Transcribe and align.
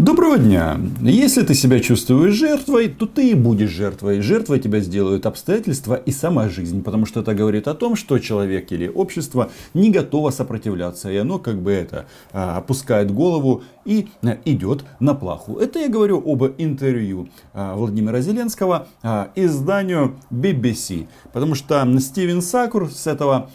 Доброго 0.00 0.38
дня! 0.38 0.80
Если 1.02 1.42
ты 1.42 1.52
себя 1.52 1.78
чувствуешь 1.78 2.32
жертвой, 2.32 2.88
то 2.88 3.04
ты 3.04 3.32
и 3.32 3.34
будешь 3.34 3.68
жертвой. 3.68 4.22
Жертвой 4.22 4.58
тебя 4.58 4.80
сделают 4.80 5.26
обстоятельства 5.26 5.94
и 5.94 6.10
сама 6.10 6.48
жизнь. 6.48 6.82
Потому 6.82 7.04
что 7.04 7.20
это 7.20 7.34
говорит 7.34 7.68
о 7.68 7.74
том, 7.74 7.96
что 7.96 8.18
человек 8.18 8.72
или 8.72 8.88
общество 8.88 9.50
не 9.74 9.90
готово 9.90 10.30
сопротивляться. 10.30 11.10
И 11.10 11.16
оно 11.18 11.38
как 11.38 11.60
бы 11.60 11.72
это 11.72 12.06
а, 12.32 12.56
опускает 12.56 13.10
голову 13.10 13.62
и 13.84 14.08
а, 14.22 14.38
идет 14.46 14.86
на 15.00 15.12
плаху. 15.12 15.58
Это 15.58 15.80
я 15.80 15.90
говорю 15.90 16.22
об 16.24 16.44
интервью 16.56 17.28
а, 17.52 17.74
Владимира 17.74 18.22
Зеленского 18.22 18.86
изданию 19.34 20.16
BBC. 20.30 21.08
Потому 21.34 21.54
что 21.54 21.86
Стивен 22.00 22.40
Сакур 22.40 22.90
с 22.90 23.06
этого 23.06 23.50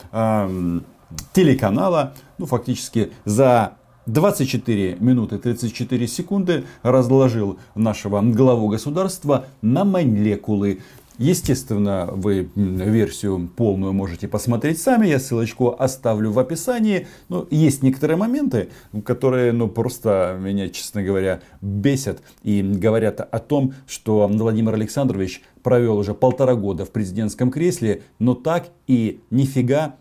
телеканала, 1.33 2.13
ну 2.37 2.45
фактически 2.45 3.11
за 3.25 3.77
24 4.05 4.97
минуты 4.99 5.39
34 5.39 6.07
секунды 6.07 6.63
разложил 6.83 7.57
нашего 7.73 8.21
главу 8.21 8.67
государства 8.67 9.45
на 9.61 9.83
молекулы. 9.83 10.81
Естественно, 11.17 12.09
вы 12.11 12.49
версию 12.55 13.49
полную 13.55 13.93
можете 13.93 14.27
посмотреть 14.27 14.81
сами. 14.81 15.07
Я 15.07 15.17
ссылочку 15.17 15.73
оставлю 15.79 16.31
в 16.31 16.39
описании. 16.39 17.07
Но 17.29 17.47
есть 17.49 17.83
некоторые 17.83 18.17
моменты, 18.17 18.69
которые 19.05 19.53
ну, 19.53 19.69
просто 19.69 20.37
меня, 20.39 20.67
честно 20.67 21.01
говоря, 21.01 21.41
бесят. 21.61 22.21
И 22.43 22.61
говорят 22.61 23.21
о 23.21 23.39
том, 23.39 23.73
что 23.87 24.27
Владимир 24.27 24.73
Александрович 24.73 25.41
провел 25.63 25.97
уже 25.97 26.13
полтора 26.13 26.55
года 26.55 26.83
в 26.83 26.91
президентском 26.91 27.49
кресле, 27.49 28.03
но 28.19 28.35
так 28.35 28.67
и 28.85 29.21
нифига 29.31 29.95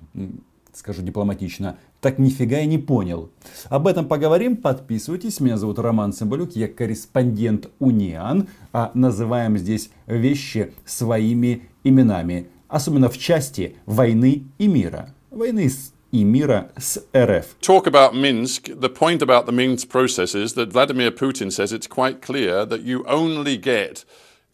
скажу 0.77 1.02
дипломатично, 1.02 1.78
так 2.04 2.18
нифига 2.18 2.60
и 2.60 2.66
не 2.66 2.76
понял. 2.76 3.30
Об 3.70 3.86
этом 3.86 4.06
поговорим, 4.06 4.58
подписывайтесь. 4.58 5.40
Меня 5.40 5.56
зовут 5.56 5.78
Роман 5.78 6.12
Цымбалюк, 6.12 6.54
я 6.54 6.68
корреспондент 6.68 7.70
Униан. 7.78 8.48
А 8.74 8.90
называем 8.92 9.56
здесь 9.56 9.88
вещи 10.06 10.74
своими 10.84 11.62
именами. 11.83 12.48
Особенно 12.69 13.08
в 13.08 13.16
части 13.16 13.77
войны 13.86 14.44
и 14.58 14.69
мира. 14.69 15.14
Войны 15.30 15.70
с 15.70 15.94
и 16.12 16.24
мира 16.24 16.70
с 16.77 17.02
РФ. 17.16 17.56
Talk 17.62 17.86
about 17.86 18.14
Minsk. 18.14 18.68
The 18.78 18.91
point 18.91 19.22
about 19.22 19.46
the 19.46 19.52
Minsk 19.52 19.89
process 19.89 20.34
is 20.34 20.52
that 20.52 20.72
Vladimir 20.72 21.11
Putin 21.11 21.50
says 21.50 21.72
it's 21.72 21.89
quite 21.89 22.20
clear 22.20 22.66
that 22.66 22.83
you 22.83 23.02
only 23.06 23.56
get 23.56 24.05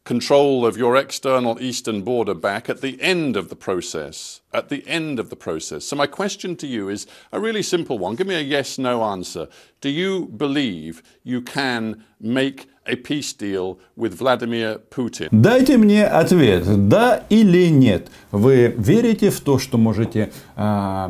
control 0.05 0.67
of 0.67 0.77
your 0.77 0.95
external 0.95 1.59
eastern 1.59 2.03
border 2.03 2.35
back 2.35 2.69
at 2.69 2.81
the 2.81 3.01
end 3.01 3.35
of 3.35 3.49
the 3.49 3.55
process. 3.55 4.41
At 4.53 4.69
the 4.69 4.87
end 4.87 5.19
of 5.19 5.29
the 5.29 5.35
process. 5.35 5.83
So, 5.85 5.95
my 5.95 6.07
question 6.07 6.55
to 6.57 6.67
you 6.67 6.89
is 6.89 7.07
a 7.31 7.39
really 7.39 7.63
simple 7.63 7.97
one. 7.97 8.15
Give 8.15 8.27
me 8.27 8.35
a 8.35 8.39
yes 8.39 8.77
no 8.77 9.03
answer. 9.03 9.47
Do 9.81 9.89
you 9.89 10.27
believe 10.37 11.01
you 11.23 11.41
can 11.41 12.03
make 12.19 12.69
a 12.85 12.95
peace 12.95 13.33
deal 13.33 13.79
with 13.97 14.13
Vladimir 14.13 14.79
Putin? 14.91 15.29
Дайте 15.31 15.77
мне 15.77 16.05
ответ, 16.05 16.87
да 16.87 17.23
или 17.29 17.69
нет. 17.69 18.09
Вы 18.31 18.75
верите 18.77 19.31
в 19.31 19.41
то, 19.41 19.57
что 19.57 19.77
можете 19.77 20.31
э, 20.55 21.09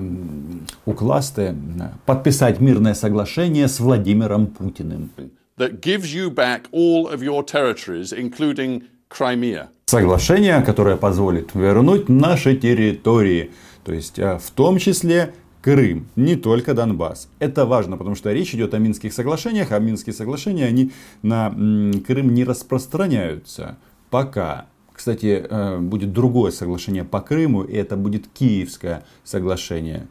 укласти, 0.86 1.54
подписать 2.06 2.62
мирное 2.62 2.94
соглашение 2.94 3.68
с 3.68 3.80
Владимиром 3.80 4.48
Путиным? 4.48 5.12
That 5.61 5.81
gives 5.81 6.15
you 6.15 6.31
back 6.31 6.63
all 6.73 7.07
of 7.07 7.23
your 7.23 7.43
territories, 7.45 8.13
including 8.13 8.83
Crimea. 9.09 9.69
Соглашение, 9.87 10.63
которое 10.63 10.97
позволит 10.97 11.55
вернуть 11.55 12.09
наши 12.09 12.57
территории, 12.57 13.51
то 13.85 13.93
есть 13.93 14.19
э, 14.19 14.39
в 14.39 14.51
том 14.51 14.79
числе 14.79 15.35
Крым, 15.63 16.07
не 16.17 16.37
только 16.37 16.73
Донбасс. 16.75 17.29
Это 17.39 17.67
важно, 17.67 17.99
потому 17.99 18.17
что 18.17 18.33
речь 18.33 18.55
идет 18.55 18.73
о 18.73 18.79
Минских 18.79 19.13
соглашениях, 19.13 19.73
а 19.73 19.79
Минские 19.79 20.15
соглашения, 20.15 20.65
они 20.67 20.93
на 21.23 21.51
Крым 22.07 22.33
не 22.33 22.45
распространяются 22.45 23.77
пока. 24.11 24.67
Кстати, 24.93 25.47
э, 25.49 25.79
будет 25.79 26.13
другое 26.13 26.51
соглашение 26.51 27.05
по 27.05 27.21
Крыму, 27.21 27.63
и 27.63 27.75
это 27.75 27.97
будет 27.97 28.29
Киевское 28.29 29.05
соглашение. 29.25 30.09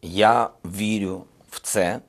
Я 0.00 0.50
верю 0.64 1.26
в 1.48 1.60
це. 1.60 2.00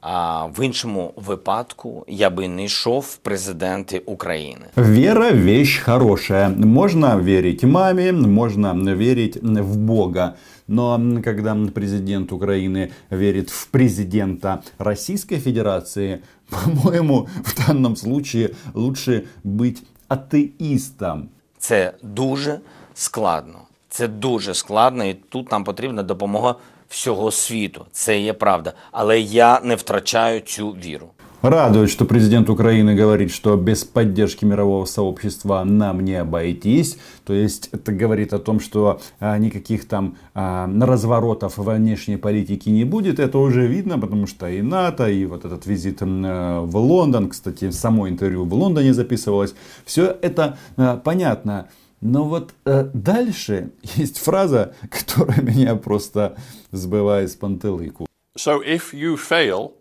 А 0.00 0.46
в 0.46 0.64
іншому 0.64 1.12
випадку 1.16 2.04
я 2.08 2.30
би 2.30 2.48
не 2.48 2.64
йшов 2.64 3.02
в 3.02 3.16
президенти 3.16 3.98
України. 3.98 4.66
Вера 4.76 5.30
вещь 5.30 5.82
хорошая. 5.82 6.48
Можно 6.48 7.16
верить 7.16 7.64
маме, 7.64 8.12
можно 8.12 8.72
верить 8.94 9.38
в 9.42 9.76
Бога. 9.76 10.34
Но 10.68 11.00
когда 11.24 11.56
президент 11.74 12.32
Украины 12.32 12.90
верит 13.10 13.50
в 13.50 13.66
президента 13.66 14.62
Российской 14.78 15.38
Федерации, 15.38 16.18
по-моему, 16.50 17.28
в 17.44 17.66
данном 17.66 17.96
случае 17.96 18.50
лучше 18.74 19.24
быть 19.44 19.82
атеистом. 20.08 21.28
Це 21.58 21.92
дуже 22.02 22.60
складно. 22.94 23.58
Це 23.88 24.08
дуже 24.08 24.54
складно, 24.54 25.04
і 25.04 25.14
тут 25.14 25.52
нам 25.52 25.64
потрібна 25.64 26.02
допомога 26.02 26.54
всього 26.90 27.30
світу. 27.30 27.84
Це 27.92 28.20
є 28.20 28.32
правда. 28.32 28.72
Але 28.92 29.20
я 29.20 29.60
не 29.60 29.74
втрачаю 29.74 30.40
цю 30.40 30.70
віру. 30.70 31.06
Радует, 31.42 31.90
что 31.90 32.06
президент 32.06 32.48
Украины 32.48 32.96
говорит, 32.96 33.30
что 33.30 33.56
без 33.56 33.84
поддержки 33.84 34.44
мирового 34.44 34.84
сообщества 34.86 35.62
нам 35.64 36.00
не 36.00 36.16
обойтись. 36.20 36.98
То 37.24 37.34
есть 37.34 37.68
это 37.72 37.92
говорит 37.92 38.32
о 38.32 38.38
том, 38.38 38.58
что 38.58 39.00
а, 39.20 39.38
никаких 39.38 39.86
там 39.86 40.16
а, 40.34 40.68
разворотов 40.80 41.58
во 41.58 41.74
внешней 41.74 42.16
политике 42.16 42.70
не 42.70 42.84
будет. 42.84 43.20
Это 43.20 43.38
уже 43.38 43.66
видно, 43.66 43.98
потому 43.98 44.26
что 44.26 44.48
и 44.48 44.62
НАТО, 44.62 45.08
и 45.08 45.26
вот 45.26 45.44
этот 45.44 45.66
визит 45.66 45.98
а, 46.00 46.62
в 46.62 46.76
Лондон, 46.76 47.28
кстати, 47.28 47.70
само 47.70 48.08
интервью 48.08 48.44
в 48.44 48.54
Лондоне 48.54 48.94
записывалось. 48.94 49.54
Все 49.84 50.16
это 50.22 50.58
а, 50.76 50.96
понятно. 50.96 51.68
Но 52.01 52.23
вот 52.23 52.53
э, 52.65 52.89
дальше 52.93 53.71
есть 53.95 54.17
фраза, 54.17 54.75
которая 54.89 55.41
меня 55.41 55.75
просто 55.75 56.35
сбивает 56.71 57.29
с 57.31 57.35
пантелыку. 57.35 58.07
So 58.35 58.61
if 58.63 58.93
you 58.93 59.17
fail 59.17 59.73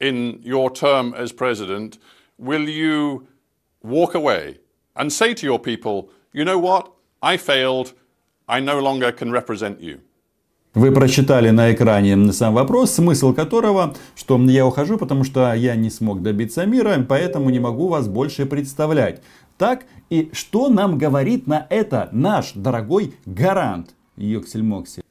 in 0.00 0.40
your 0.42 0.70
term 0.70 1.14
as 1.14 1.32
president, 1.32 1.98
will 2.38 2.68
you 2.68 3.26
walk 3.82 4.14
away 4.14 4.58
and 4.94 5.12
say 5.12 5.34
to 5.34 5.44
your 5.46 5.58
people, 5.58 6.08
you 6.32 6.44
know 6.44 6.58
what, 6.58 6.88
I 7.22 7.36
failed, 7.36 7.92
I 8.48 8.60
no 8.60 8.80
longer 8.80 9.12
can 9.12 9.30
represent 9.30 9.80
you? 9.80 10.00
Вы 10.76 10.92
прочитали 10.92 11.48
на 11.48 11.72
экране 11.72 12.32
сам 12.34 12.52
вопрос, 12.52 12.92
смысл 12.92 13.32
которого, 13.32 13.94
что 14.14 14.38
я 14.38 14.66
ухожу, 14.66 14.98
потому 14.98 15.24
что 15.24 15.54
я 15.54 15.74
не 15.74 15.88
смог 15.88 16.20
добиться 16.20 16.66
мира, 16.66 17.02
поэтому 17.08 17.48
не 17.48 17.58
могу 17.58 17.88
вас 17.88 18.08
больше 18.08 18.44
представлять. 18.44 19.22
Так, 19.56 19.86
и 20.10 20.30
что 20.32 20.68
нам 20.68 20.98
говорит 20.98 21.46
на 21.46 21.66
это 21.70 22.08
наш 22.12 22.52
дорогой 22.52 23.14
гарант 23.24 23.94
Йоксель 24.16 24.62
Моксель? 24.62 25.02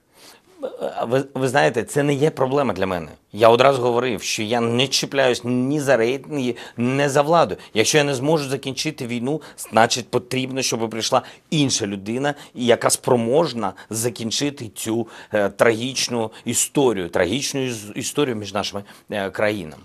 Ви, 1.08 1.24
ви 1.34 1.48
знаєте, 1.48 1.84
це 1.84 2.04
не 2.04 2.14
є 2.14 2.30
проблема 2.30 2.74
для 2.74 2.88
мене. 2.88 3.08
Я 3.34 3.50
одразу 3.50 3.82
говорив, 3.82 4.22
що 4.22 4.44
я 4.44 4.62
не 4.62 4.88
чіпляюсь 4.88 5.42
ні 5.44 5.80
за 5.80 5.98
рейтинги, 5.98 6.56
ні 6.78 7.08
за 7.08 7.22
владу. 7.22 7.56
Якщо 7.74 7.98
я 7.98 8.04
не 8.04 8.16
зможу 8.16 8.50
закінчити 8.50 9.08
війну, 9.08 9.42
значить 9.58 10.10
потрібно, 10.10 10.62
щоб 10.62 10.90
прийшла 10.90 11.22
інша 11.50 11.88
людина, 11.88 12.34
яка 12.54 12.90
спроможна 12.90 13.74
закінчити 13.90 14.72
цю 14.76 15.08
е, 15.34 15.50
трагічну 15.50 16.32
історію, 16.46 17.10
трагічну 17.10 17.62
історію 17.96 18.36
між 18.36 18.54
нашими 18.54 18.84
е, 19.10 19.30
країнами. 19.30 19.84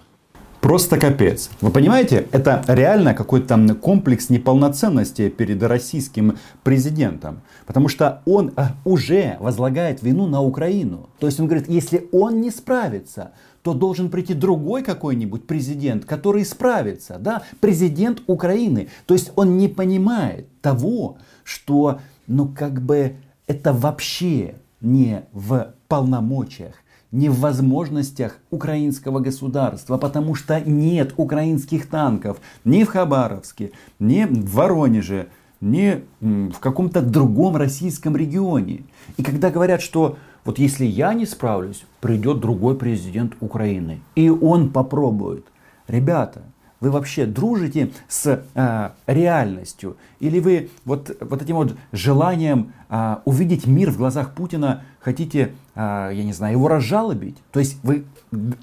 Просто 0.61 0.99
капец. 0.99 1.51
Вы 1.63 1.71
понимаете, 1.71 2.27
это 2.33 2.63
реально 2.67 3.15
какой-то 3.15 3.75
комплекс 3.81 4.29
неполноценности 4.29 5.31
перед 5.31 5.63
российским 5.63 6.37
президентом. 6.63 7.41
Потому 7.65 7.89
что 7.89 8.21
он 8.27 8.53
э, 8.57 8.65
уже 8.85 9.39
возлагает 9.41 10.03
вину 10.03 10.27
на 10.27 10.43
Украину. 10.43 11.09
То 11.19 11.27
есть 11.27 11.41
он 11.41 11.47
говорит, 11.47 11.67
если 11.69 12.09
он 12.13 12.43
не 12.43 12.51
справится, 12.51 13.33
то 13.63 13.73
должен 13.73 14.11
прийти 14.11 14.35
другой 14.35 14.83
какой-нибудь 14.83 15.47
президент, 15.47 16.05
который 16.05 16.45
справится. 16.45 17.17
Да? 17.19 17.43
Президент 17.61 18.23
Украины. 18.27 18.89
То 19.07 19.15
есть 19.15 19.33
он 19.37 19.57
не 19.57 19.69
понимает 19.69 20.47
того, 20.61 21.17
что 21.43 22.01
ну 22.27 22.49
как 22.49 22.83
бы 22.83 23.17
это 23.47 23.73
вообще 23.73 24.57
не 24.83 25.23
в 25.33 25.75
полномочиях 25.89 26.75
не 27.13 27.29
в 27.29 27.41
возможностях 27.41 28.39
украинского 28.51 29.21
государства, 29.21 29.99
потому 29.99 30.35
что 30.35 30.61
нет 30.61 31.15
украинских 31.17 31.89
танков 31.89 32.41
ни 32.65 32.85
в 32.85 32.89
Хабаровске, 32.89 33.73
ни 33.99 34.25
в 34.25 34.55
Воронеже, 34.55 35.29
ни 35.61 36.03
в 36.21 36.59
каком-то 36.61 37.03
другом 37.03 37.57
российском 37.57 38.17
регионе. 38.17 38.83
И 39.17 39.23
когда 39.23 39.51
говорят, 39.51 39.83
что 39.83 40.17
вот 40.45 40.59
если 40.59 40.87
я 40.87 41.13
не 41.13 41.27
справлюсь, 41.27 41.85
придет 42.01 42.41
другой 42.41 42.77
президент 42.77 43.35
Украины, 43.41 44.01
и 44.15 44.31
он 44.31 44.71
попробует. 44.71 45.45
Ребята, 45.87 46.43
Вы 46.81 46.91
вообще 46.91 47.27
дружите 47.27 47.93
с 48.09 48.43
э, 48.55 48.91
реальностью? 49.07 49.99
Или 50.19 50.41
вы 50.41 50.71
вот, 50.87 51.15
вот 51.21 51.43
этим 51.43 51.57
вот 51.57 51.77
желанием 51.93 52.73
э, 52.89 53.17
увидеть 53.27 53.67
мир 53.67 53.91
в 53.91 53.99
глазах 53.99 54.35
Путина 54.35 54.83
хотите, 54.99 55.53
э, 55.75 56.11
я 56.15 56.25
не 56.25 56.33
знаю, 56.33 56.55
его 56.55 56.69
разжалобить? 56.69 57.37
То 57.53 57.61
есть 57.61 57.79
вы 57.83 58.07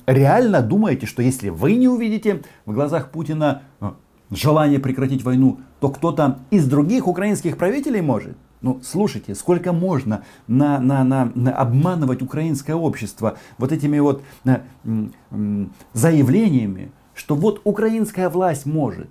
реально 0.08 0.64
думаете, 0.64 1.06
что 1.06 1.22
если 1.22 1.50
вы 1.50 1.76
не 1.76 1.88
увидите 1.88 2.42
в 2.66 2.74
глазах 2.74 3.12
Путина 3.12 3.62
э, 3.82 3.92
желание 4.32 4.80
прекратить 4.80 5.24
войну, 5.24 5.60
то 5.80 5.90
кто-то 5.90 6.40
из 6.50 6.68
других 6.68 7.08
украинских 7.08 7.56
правителей 7.56 8.02
может? 8.02 8.36
Ну, 8.62 8.80
слушайте, 8.84 9.36
сколько 9.36 9.72
можно 9.72 10.24
на, 10.48 10.80
на, 10.80 11.04
на, 11.04 11.32
на 11.36 11.52
обманывать 11.52 12.24
украинское 12.24 12.76
общество 12.76 13.38
вот 13.60 13.72
этими 13.72 14.00
вот 14.00 14.24
на, 14.44 14.64
м, 14.84 15.72
заявлениями, 15.94 16.92
что 17.18 17.36
вот 17.36 17.62
украинская 17.64 18.30
власть 18.30 18.66
может. 18.66 19.10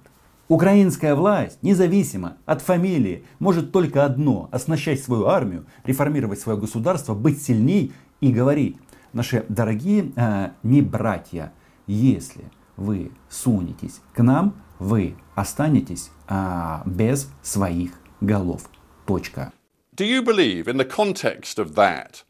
Украинская 0.49 1.17
власть, 1.17 1.59
независимо 1.63 2.37
от 2.47 2.63
фамилии, 2.63 3.25
может 3.41 3.73
только 3.73 4.05
одно– 4.05 4.49
оснащать 4.53 5.03
свою 5.03 5.27
армию, 5.27 5.67
реформировать 5.85 6.39
свое 6.39 6.57
государство, 6.57 7.15
быть 7.15 7.43
сильней 7.43 7.93
и 8.21 8.33
говорить. 8.33 8.77
Наши 9.13 9.45
дорогие 9.49 10.13
э, 10.15 10.51
не 10.63 10.83
братья, 10.83 11.53
если 11.89 12.45
вы 12.77 13.11
сунетесь 13.29 14.01
к 14.15 14.23
нам, 14.23 14.55
вы 14.79 15.17
останетесь 15.35 16.11
э, 16.29 16.83
без 16.87 17.29
своих 17.43 17.91
голов. 18.21 18.71
Точка. 19.05 19.53
Do 19.97 20.05
you 20.05 20.23
believe, 20.23 20.69
in 20.69 20.77
the 20.77 20.85
context 20.85 21.59
of 21.59 21.75
that, 21.75 22.23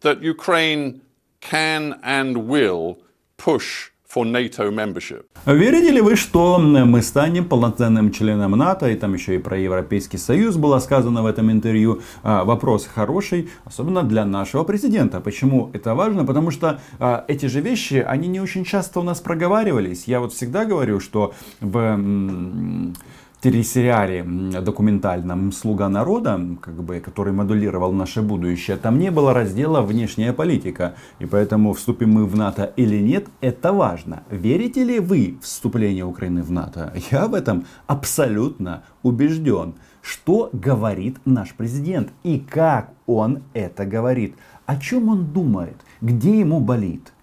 that 0.00 0.22
Ukraine 0.22 1.02
can 1.40 2.00
and 2.02 2.48
will 2.48 2.98
push 3.36 3.93
for 4.14 4.24
NATO 4.24 4.70
membership? 4.70 5.24
Верите 5.46 5.90
ли 5.90 6.00
вы, 6.00 6.16
что 6.16 6.58
мы 6.58 7.02
станем 7.02 7.44
полноценным 7.44 8.12
членом 8.12 8.52
НАТО, 8.52 8.88
и 8.88 8.94
там 8.94 9.14
еще 9.14 9.34
и 9.34 9.38
про 9.38 9.58
Европейский 9.58 10.18
Союз 10.18 10.56
было 10.56 10.78
сказано 10.78 11.22
в 11.22 11.26
этом 11.26 11.50
интервью? 11.50 12.00
А, 12.22 12.44
вопрос 12.44 12.86
хороший, 12.86 13.48
особенно 13.64 14.02
для 14.02 14.24
нашего 14.24 14.64
президента. 14.64 15.20
Почему 15.20 15.70
это 15.74 15.94
важно? 15.94 16.24
Потому 16.24 16.50
что 16.50 16.80
а, 16.98 17.24
эти 17.28 17.46
же 17.46 17.60
вещи, 17.60 18.04
они 18.06 18.28
не 18.28 18.40
очень 18.40 18.64
часто 18.64 19.00
у 19.00 19.02
нас 19.02 19.20
проговаривались. 19.20 20.04
Я 20.06 20.20
вот 20.20 20.32
всегда 20.32 20.64
говорю, 20.64 21.00
что 21.00 21.34
в 21.60 21.98
телесериале 23.44 24.24
документальном 24.62 25.52
«Слуга 25.52 25.90
народа», 25.90 26.40
как 26.62 26.82
бы, 26.82 27.00
который 27.00 27.34
модулировал 27.34 27.92
наше 27.92 28.22
будущее, 28.22 28.78
там 28.78 28.98
не 28.98 29.10
было 29.10 29.34
раздела 29.34 29.82
«Внешняя 29.82 30.32
политика». 30.32 30.94
И 31.18 31.26
поэтому 31.26 31.74
вступим 31.74 32.12
мы 32.12 32.24
в 32.24 32.34
НАТО 32.36 32.72
или 32.76 32.98
нет, 33.00 33.26
это 33.42 33.74
важно. 33.74 34.22
Верите 34.30 34.82
ли 34.82 34.98
вы 34.98 35.36
в 35.42 35.44
вступление 35.44 36.06
Украины 36.06 36.42
в 36.42 36.50
НАТО? 36.50 36.94
Я 37.10 37.26
в 37.26 37.34
этом 37.34 37.66
абсолютно 37.86 38.84
убежден. 39.02 39.74
Что 40.00 40.48
говорит 40.54 41.18
наш 41.26 41.52
президент 41.52 42.12
и 42.22 42.38
как 42.38 42.94
он 43.06 43.42
это 43.52 43.84
говорит? 43.84 44.36
О 44.64 44.76
чем 44.76 45.10
он 45.10 45.26
думает? 45.26 45.76
Где 46.00 46.40
ему 46.40 46.60
болит? 46.60 47.13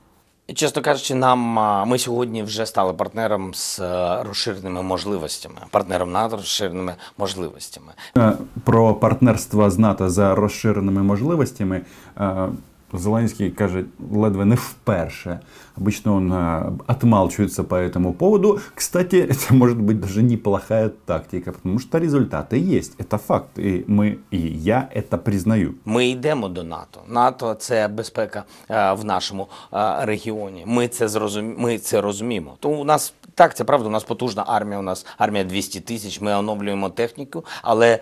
Чесно 0.56 0.82
кажучи, 0.82 1.16
нам 1.16 1.40
ми 1.90 1.98
сьогодні 1.98 2.44
вже 2.44 2.66
стали 2.66 2.94
партнером 2.94 3.54
з 3.54 3.80
е, 3.80 4.24
розширеними 4.24 4.82
можливостями, 4.82 5.56
партнером 5.72 6.12
НАТО 6.12 6.36
розширеними 6.38 6.96
можливостями. 7.18 7.92
Е, 8.18 8.34
Про 8.64 8.94
партнерство 8.94 9.70
з 9.70 9.80
НАТО 9.80 10.10
за 10.10 10.36
розширеними 10.36 11.04
можливостями 11.04 11.82
е, 12.95 12.99
Зеленський 12.99 13.51
каже 13.51 13.85
ледве 14.13 14.45
не 14.45 14.57
вперше. 14.57 15.41
Обычно 15.77 16.17
он 16.17 16.33
э, 16.33 16.79
отмалчивается 16.87 17.65
по 17.65 17.75
этому 17.75 18.13
поводу. 18.13 18.61
Кстати, 18.75 19.17
это 19.17 19.55
может 19.55 19.79
быть 19.79 20.01
даже 20.01 20.23
неплохая 20.23 20.89
тактика, 20.89 21.53
потому 21.53 21.79
что 21.79 21.99
результаты 21.99 22.57
есть. 22.57 22.95
Это 22.99 23.19
факт. 23.19 23.59
И 23.59 23.85
мы, 23.87 24.19
и 24.31 24.39
я 24.39 24.89
это 24.95 25.19
признаю. 25.19 25.75
Ми 25.85 26.09
йдемо 26.09 26.49
до 26.49 26.65
НАТО. 26.65 27.01
НАТО 27.09 27.55
це 27.55 27.89
безпека 27.89 28.45
е, 28.71 28.93
в 28.93 29.05
нашому 29.05 29.49
е, 29.73 30.05
регіоні. 30.05 30.65
Ми 30.67 30.89
це 30.89 31.09
зрозумі... 31.09 31.55
ми 31.59 31.79
це 31.79 32.01
розуміємо. 32.01 32.57
Тому 32.61 32.81
у 32.81 32.85
нас 32.85 33.15
так, 33.35 33.57
це 33.57 33.65
правда. 33.65 33.89
У 33.89 33.93
нас 33.93 34.05
потужна 34.05 34.45
армія. 34.47 34.79
У 34.79 34.83
нас 34.83 35.07
армія 35.19 35.45
200 35.45 35.81
тисяч. 35.81 36.21
Ми 36.21 36.35
оновлюємо 36.35 36.91
техніку, 36.91 37.45
але 37.63 38.01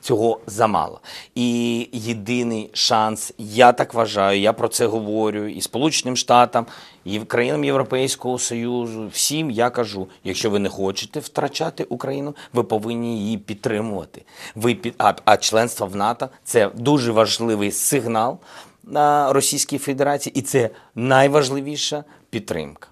цього 0.00 0.40
замало. 0.46 1.00
І 1.34 1.88
єдиний 1.92 2.70
шанс, 2.72 3.32
я 3.38 3.72
так 3.72 3.94
вважаю, 3.94 4.40
я 4.40 4.52
про 4.52 4.68
це 4.68 4.86
говорю 4.86 5.46
і 5.46 5.60
Сполученим 5.60 6.16
Штатам, 6.16 6.66
і 7.04 7.18
країнам 7.18 7.64
Європейського 7.64 8.38
Союзу. 8.38 9.08
Всім 9.12 9.50
я 9.50 9.70
кажу: 9.70 10.08
якщо 10.24 10.50
ви 10.50 10.58
не 10.58 10.68
хочете 10.68 11.20
втрачати 11.20 11.84
Україну, 11.84 12.34
ви 12.52 12.62
повинні 12.62 13.18
її 13.18 13.38
підтримувати. 13.38 14.22
Ви 14.54 14.74
під 14.74 14.94
а, 14.98 15.14
а 15.24 15.36
членство 15.36 15.86
в 15.86 15.96
НАТО 15.96 16.28
це 16.44 16.70
дуже 16.74 17.12
важливий 17.12 17.72
сигнал 17.72 18.38
на 18.84 19.32
Російській 19.32 19.78
Федерації, 19.78 20.38
і 20.38 20.42
це 20.42 20.70
найважливіша 20.94 22.04
підтримка. 22.30 22.88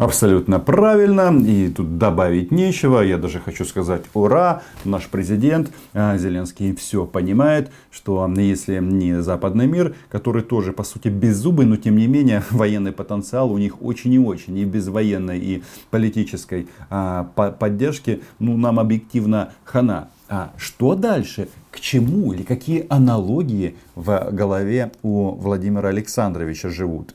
Абсолютно 0.00 0.58
правильно. 0.58 1.30
И 1.46 1.68
тут 1.68 1.98
добавить 1.98 2.50
нечего. 2.50 3.02
Я 3.02 3.18
даже 3.18 3.38
хочу 3.38 3.66
сказать 3.66 4.02
ура. 4.14 4.62
Наш 4.86 5.06
президент 5.08 5.70
э, 5.92 6.16
Зеленский 6.16 6.74
все 6.74 7.04
понимает, 7.04 7.70
что 7.90 8.26
если 8.34 8.78
не 8.78 9.20
западный 9.20 9.66
мир, 9.66 9.94
который 10.08 10.42
тоже 10.42 10.72
по 10.72 10.84
сути 10.84 11.08
беззубый, 11.08 11.66
но 11.66 11.76
тем 11.76 11.98
не 11.98 12.06
менее 12.06 12.42
военный 12.50 12.92
потенциал 12.92 13.52
у 13.52 13.58
них 13.58 13.82
очень 13.82 14.14
и 14.14 14.18
очень. 14.18 14.56
И 14.56 14.64
без 14.64 14.88
военной 14.88 15.38
и 15.38 15.62
политической 15.90 16.66
а, 16.88 17.24
по- 17.34 17.52
поддержки 17.52 18.22
ну, 18.38 18.56
нам 18.56 18.80
объективно 18.80 19.52
хана. 19.64 20.08
А 20.30 20.52
что 20.56 20.94
дальше? 20.94 21.48
К 21.70 21.78
чему 21.78 22.32
или 22.32 22.42
какие 22.42 22.86
аналогии 22.88 23.76
в 23.94 24.30
голове 24.32 24.92
у 25.02 25.32
Владимира 25.32 25.90
Александровича 25.90 26.70
живут? 26.70 27.14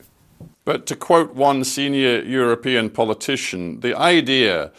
But 0.65 0.85
to 0.87 0.95
quote 0.95 1.35
one 1.35 1.63
senior 1.63 2.21
European 2.21 2.89
politician, 2.89 3.79
the 3.81 3.95
idea 3.95 4.71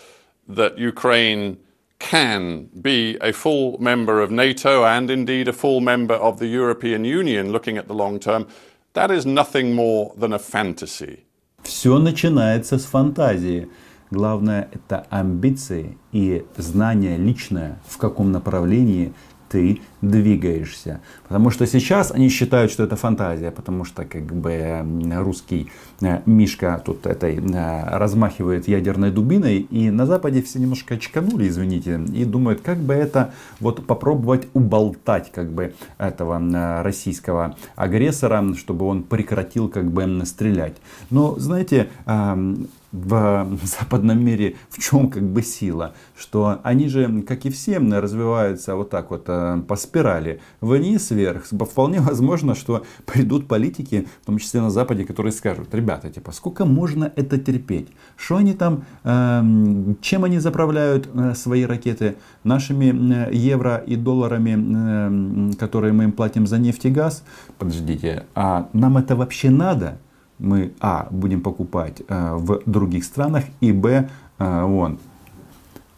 that 0.49 0.79
Ukraine 0.79 1.59
can 1.99 2.69
be 2.81 3.17
a 3.20 3.32
full 3.32 3.79
member 3.79 4.20
of 4.20 4.31
NATO 4.31 4.85
and 4.85 5.11
indeed 5.11 5.49
a 5.49 5.53
full 5.53 5.81
member 5.81 6.14
of 6.14 6.38
the 6.38 6.49
European 6.49 7.05
Union 7.05 7.53
looking 7.53 7.79
at 7.79 7.87
the 7.87 7.94
long 7.94 8.19
term, 8.19 8.47
that 8.94 9.11
is 9.11 9.25
nothing 9.25 9.75
more 9.75 10.12
than 10.17 10.32
a 10.32 10.38
fantasy. 10.38 11.25
Все 11.62 11.99
начинается 11.99 12.79
с 12.79 12.85
фантазии. 12.85 13.69
Главное 14.11 14.69
это 14.73 15.06
амбиции 15.11 15.97
и 16.12 16.44
знание 16.56 17.17
личное, 17.17 17.79
в 17.87 17.97
каком 17.99 18.32
направлении 18.32 19.14
ты 19.50 19.82
двигаешься. 20.02 21.02
Потому 21.28 21.50
что 21.50 21.66
сейчас 21.66 22.12
они 22.12 22.30
считают, 22.30 22.72
что 22.72 22.84
это 22.84 22.96
фантазия, 22.96 23.52
потому 23.52 23.84
что 23.84 24.06
как 24.06 24.24
бы 24.24 24.86
русский 25.16 25.72
э, 26.02 26.22
Мишка 26.26 26.82
тут 26.86 27.06
этой 27.06 27.38
э, 27.38 27.98
размахивает 27.98 28.68
ядерной 28.68 29.12
дубиной, 29.12 29.60
и 29.60 29.90
на 29.90 30.06
Западе 30.06 30.42
все 30.42 30.60
немножко 30.60 30.96
очканули, 30.96 31.48
извините, 31.48 32.00
и 32.13 32.25
думают, 32.25 32.62
как 32.62 32.77
бы 32.77 32.94
это 32.94 33.34
вот 33.60 33.86
попробовать 33.86 34.48
уболтать 34.54 35.32
как 35.32 35.51
бы 35.51 35.74
этого 35.98 36.84
российского 36.84 37.56
агрессора, 37.75 38.54
чтобы 38.56 38.86
он 38.86 39.04
прекратил 39.04 39.68
как 39.70 39.92
бы 39.92 40.25
стрелять. 40.25 40.75
Но 41.10 41.38
знаете, 41.39 41.89
в 43.06 43.60
западном 43.63 44.24
мире 44.24 44.56
в 44.70 44.82
чем 44.82 45.10
как 45.10 45.24
бы 45.24 45.42
сила? 45.42 45.94
Что 46.18 46.60
они 46.63 46.88
же, 46.89 47.22
как 47.22 47.46
и 47.46 47.50
все, 47.50 47.80
развиваются 47.80 48.75
вот 48.75 48.89
так 48.89 49.12
вот 49.12 49.25
э, 49.27 49.62
по 49.68 49.75
спирали, 49.75 50.42
вниз, 50.62 51.12
вверх. 51.12 51.46
Вполне 51.46 52.00
возможно, 52.01 52.56
что 52.56 52.84
придут 53.06 53.48
политики, 53.48 54.08
в 54.24 54.25
том 54.25 54.38
числе 54.38 54.62
на 54.62 54.70
Западе, 54.70 55.04
которые 55.06 55.32
скажут, 55.32 55.74
ребята, 55.74 56.10
типа, 56.10 56.32
сколько 56.32 56.66
можно 56.66 57.12
это 57.16 57.38
терпеть? 57.38 57.88
Что 58.16 58.38
они 58.38 58.54
там, 58.54 58.86
эм, 59.04 59.98
чем 60.01 60.24
они 60.24 60.39
заправляют 60.39 61.10
э, 61.13 61.34
свои 61.36 61.66
ракеты? 61.66 62.16
Нашими 62.44 63.27
э, 63.27 63.34
евро 63.34 63.77
и 63.77 63.96
долларами, 63.96 65.51
э, 65.51 65.56
которые 65.56 65.94
мы 65.94 66.06
им 66.06 66.12
платим 66.12 66.48
за 66.48 66.58
нефть 66.58 66.86
и 66.86 66.89
газ? 66.89 67.24
Подождите, 67.58 68.25
а 68.36 68.70
нам 68.74 68.98
это 68.98 69.16
вообще 69.16 69.50
надо? 69.50 70.00
мы, 70.38 70.73
а, 70.81 71.07
будем 71.11 71.40
покупать 71.40 72.02
э, 72.09 72.35
в 72.35 72.62
других 72.66 73.04
странах, 73.04 73.45
и, 73.61 73.73
б, 73.73 74.09
э, 74.38 74.64
вон, 74.64 74.99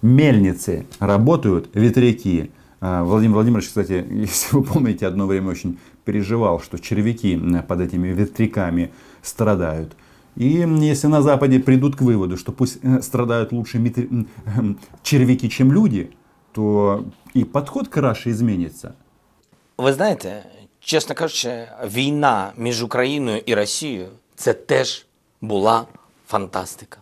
мельницы 0.02 0.84
работают, 1.00 1.68
ветряки. 1.74 2.50
Э, 2.80 3.02
Владимир 3.02 3.34
Владимирович, 3.34 3.68
кстати, 3.68 4.04
если 4.10 4.56
вы 4.56 4.62
помните, 4.64 5.06
одно 5.06 5.26
время 5.26 5.48
очень 5.50 5.78
переживал, 6.04 6.60
что 6.60 6.78
червяки 6.78 7.34
м, 7.34 7.62
под 7.62 7.80
этими 7.80 8.08
ветряками 8.08 8.90
страдают. 9.22 9.96
И 10.36 10.60
м, 10.60 10.80
если 10.80 11.08
на 11.08 11.22
Западе 11.22 11.58
придут 11.60 11.96
к 11.96 12.02
выводу, 12.02 12.36
что 12.36 12.52
пусть 12.52 12.84
э, 12.84 13.00
страдают 13.02 13.52
лучше 13.52 13.78
метри- 13.78 14.08
м, 14.10 14.26
эм, 14.58 14.76
червяки, 15.02 15.48
чем 15.48 15.72
люди, 15.72 16.08
то 16.52 17.04
и 17.36 17.44
подход 17.44 17.88
к 17.88 18.00
Раше 18.00 18.30
изменится. 18.30 18.92
Ви 19.78 19.92
знаєте, 19.92 20.42
чесно 20.80 21.14
кажучи, 21.14 21.66
війна 21.94 22.52
між 22.58 22.82
Україною 22.82 23.42
і 23.46 23.54
Росією 23.54 24.08
це 24.39 24.53
теж 24.53 25.05
була 25.41 25.85
фантастика. 26.27 26.97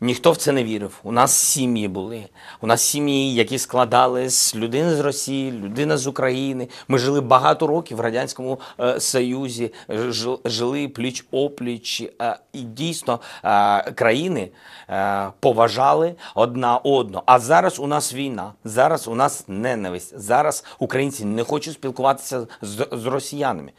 Ніхто 0.00 0.32
в 0.32 0.36
це 0.36 0.52
не 0.52 0.64
вірив. 0.64 1.00
У 1.02 1.12
нас 1.12 1.32
сім'ї 1.32 1.88
були. 1.88 2.28
У 2.60 2.66
нас 2.66 2.82
сім'ї, 2.82 3.34
які 3.34 3.58
складались 3.58 4.54
людина 4.56 4.94
з 4.94 5.00
Росії, 5.00 5.52
людина 5.52 5.96
з 5.96 6.06
України. 6.06 6.68
Ми 6.88 6.98
жили 6.98 7.20
багато 7.20 7.66
років 7.66 7.96
в 7.96 8.00
радянському 8.00 8.60
е, 8.80 9.00
Союзі, 9.00 9.72
жил- 9.88 10.40
жили 10.44 10.88
пліч 10.88 11.26
опліч, 11.30 12.00
е, 12.00 12.38
і 12.52 12.60
дійсно 12.60 13.20
е, 13.44 13.92
країни 13.92 14.48
е, 14.90 15.28
поважали 15.40 16.14
одна 16.34 16.76
одну. 16.76 17.22
А 17.26 17.38
зараз 17.38 17.78
у 17.78 17.86
нас 17.86 18.14
війна, 18.14 18.52
зараз 18.64 19.08
у 19.08 19.14
нас 19.14 19.44
ненависть. 19.48 20.18
Зараз 20.18 20.64
українці 20.78 21.24
не 21.24 21.44
хочуть 21.44 21.74
спілкуватися 21.74 22.46
з, 22.62 22.86
з 22.92 23.06
росіянами. 23.06 23.72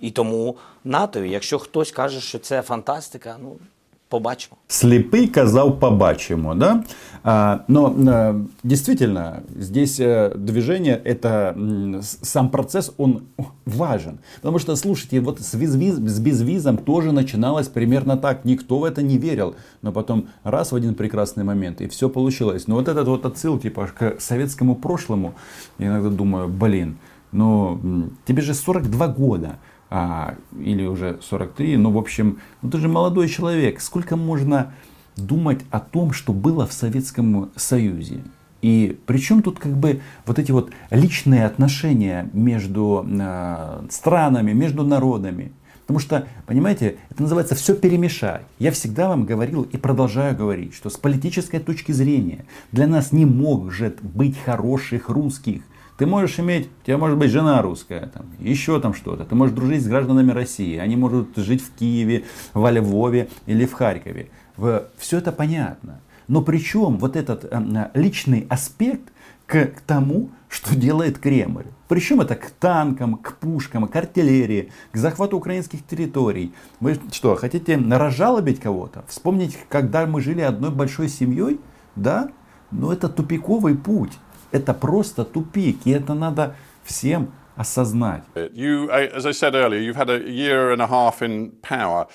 І 0.00 0.10
тому 0.10 0.56
НАТО, 0.84 1.24
якщо 1.24 1.58
хтось 1.58 1.92
каже, 1.92 2.20
що 2.20 2.38
це 2.38 2.62
фантастика, 2.62 3.36
ну 3.42 3.56
побачимо. 4.08 4.56
Слепый 4.68 5.26
казал 5.28 5.78
побачимо, 5.78 6.54
да? 6.54 6.84
А, 7.24 7.60
но 7.68 7.94
а, 8.08 8.34
действительно, 8.62 9.42
здесь 9.58 10.00
э, 10.00 10.34
движение, 10.36 11.00
это 11.04 11.54
сам 12.22 12.48
процесс, 12.50 12.92
он 12.96 13.22
важен. 13.66 14.18
Потому 14.36 14.58
что, 14.58 14.76
слушайте, 14.76 15.20
вот 15.20 15.40
с, 15.40 15.54
виз- 15.54 16.08
с 16.08 16.20
безвизом 16.20 16.78
тоже 16.78 17.12
начиналось 17.12 17.68
примерно 17.68 18.16
так. 18.16 18.44
Никто 18.44 18.78
в 18.78 18.84
это 18.84 19.02
не 19.02 19.18
верил. 19.18 19.54
Но 19.82 19.92
потом 19.92 20.28
раз 20.44 20.72
в 20.72 20.74
один 20.74 20.94
прекрасный 20.94 21.44
момент, 21.44 21.80
и 21.80 21.86
все 21.86 22.08
получилось. 22.08 22.66
Но 22.68 22.74
вот 22.76 22.88
этот 22.88 23.06
вот 23.08 23.26
отсыл 23.26 23.58
типа 23.58 23.88
к 23.98 24.20
советскому 24.20 24.74
прошлому, 24.74 25.34
я 25.78 25.86
иногда 25.88 26.08
думаю, 26.08 26.48
блин, 26.48 26.96
ну 27.32 27.78
тебе 28.24 28.42
же 28.42 28.54
42 28.54 29.08
года 29.08 29.56
а, 29.90 30.34
или 30.58 30.84
уже 30.86 31.18
43, 31.22 31.76
ну, 31.76 31.90
в 31.90 31.98
общем, 31.98 32.38
ну, 32.62 32.70
ты 32.70 32.78
же 32.78 32.88
молодой 32.88 33.28
человек, 33.28 33.80
сколько 33.80 34.16
можно 34.16 34.72
думать 35.16 35.60
о 35.70 35.80
том, 35.80 36.12
что 36.12 36.32
было 36.32 36.66
в 36.66 36.72
Советском 36.72 37.50
Союзе? 37.56 38.22
И 38.60 38.98
причем 39.06 39.42
тут 39.42 39.58
как 39.58 39.76
бы 39.76 40.00
вот 40.26 40.38
эти 40.38 40.50
вот 40.50 40.70
личные 40.90 41.46
отношения 41.46 42.28
между 42.32 43.06
э, 43.08 43.86
странами, 43.90 44.52
между 44.52 44.82
народами. 44.82 45.52
Потому 45.82 46.00
что, 46.00 46.26
понимаете, 46.44 46.96
это 47.08 47.22
называется 47.22 47.54
все 47.54 47.74
перемешать. 47.74 48.42
Я 48.58 48.72
всегда 48.72 49.08
вам 49.08 49.24
говорил 49.24 49.62
и 49.62 49.78
продолжаю 49.78 50.36
говорить, 50.36 50.74
что 50.74 50.90
с 50.90 50.98
политической 50.98 51.60
точки 51.60 51.92
зрения 51.92 52.44
для 52.72 52.86
нас 52.86 53.10
не 53.12 53.24
может 53.24 54.02
быть 54.02 54.36
хороших 54.38 55.08
русских. 55.08 55.62
Ты 55.98 56.06
можешь 56.06 56.38
иметь, 56.38 56.70
у 56.82 56.86
тебя 56.86 56.96
может 56.96 57.18
быть 57.18 57.32
жена 57.32 57.60
русская, 57.60 58.06
там, 58.06 58.26
еще 58.38 58.80
там 58.80 58.94
что-то. 58.94 59.24
Ты 59.24 59.34
можешь 59.34 59.54
дружить 59.54 59.82
с 59.82 59.88
гражданами 59.88 60.30
России. 60.30 60.76
Они 60.76 60.94
могут 60.94 61.36
жить 61.36 61.60
в 61.60 61.74
Киеве, 61.74 62.24
во 62.54 62.70
Львове 62.70 63.28
или 63.46 63.66
в 63.66 63.72
Харькове. 63.72 64.28
Все 64.96 65.18
это 65.18 65.32
понятно. 65.32 66.00
Но 66.28 66.42
причем 66.42 66.98
вот 66.98 67.16
этот 67.16 67.44
э, 67.50 67.90
личный 67.94 68.46
аспект 68.48 69.12
к, 69.46 69.66
к 69.66 69.80
тому, 69.80 70.30
что 70.48 70.76
делает 70.76 71.18
Кремль. 71.18 71.66
Причем 71.88 72.20
это 72.20 72.36
к 72.36 72.50
танкам, 72.50 73.16
к 73.16 73.36
пушкам, 73.38 73.88
к 73.88 73.96
артиллерии, 73.96 74.70
к 74.92 74.96
захвату 74.96 75.36
украинских 75.36 75.84
территорий. 75.84 76.52
Вы 76.78 76.96
что, 77.10 77.34
хотите 77.34 77.76
разжалобить 77.76 78.60
кого-то? 78.60 79.04
Вспомнить, 79.08 79.58
когда 79.68 80.06
мы 80.06 80.20
жили 80.20 80.42
одной 80.42 80.70
большой 80.70 81.08
семьей? 81.08 81.58
Да? 81.96 82.28
Но 82.70 82.92
это 82.92 83.08
тупиковый 83.08 83.74
путь. 83.74 84.12
Это 84.51 84.73
просто 84.73 85.25
тупик. 85.25 85.79
И 85.85 85.91
это 85.91 86.13
надо 86.13 86.55
всем 86.83 87.33
осознать. 87.55 88.23
You, 88.53 88.89
uh, 88.89 89.09
as 89.13 89.25
I 89.25 89.31
said 89.31 89.55
earlier, 89.55 89.79
you've 89.79 89.95
had 89.95 90.09
a 90.09 90.19
year 90.19 90.71
and 90.71 90.81
a 90.81 90.87
half 90.87 91.21
in 91.21 91.51
power. 91.61 92.07